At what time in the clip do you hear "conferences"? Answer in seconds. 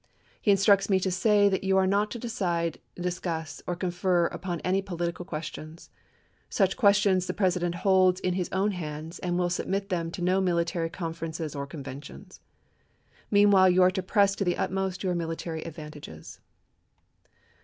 10.89-11.53